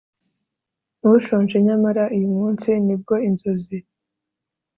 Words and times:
Ushonje 1.11 1.57
nyamara 1.65 2.03
uyumunsi 2.15 2.69
nubwo 2.85 3.13
inzozi 3.27 3.77